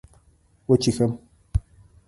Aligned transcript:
وچيښم 0.67 1.11